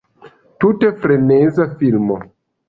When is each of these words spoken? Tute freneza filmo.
Tute 0.63 0.89
freneza 1.03 1.69
filmo. 1.83 2.19